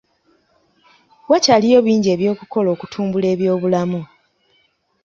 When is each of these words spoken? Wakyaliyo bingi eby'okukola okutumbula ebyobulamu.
Wakyaliyo 1.29 1.77
bingi 1.85 2.07
eby'okukola 2.15 2.67
okutumbula 2.75 3.27
ebyobulamu. 3.33 3.99